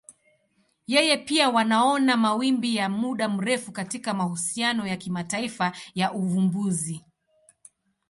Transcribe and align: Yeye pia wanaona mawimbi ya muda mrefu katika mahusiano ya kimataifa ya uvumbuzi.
Yeye 0.87 1.17
pia 1.17 1.49
wanaona 1.49 2.17
mawimbi 2.17 2.75
ya 2.75 2.89
muda 2.89 3.29
mrefu 3.29 3.71
katika 3.71 4.13
mahusiano 4.13 4.87
ya 4.87 4.97
kimataifa 4.97 5.75
ya 5.95 6.13
uvumbuzi. 6.13 7.05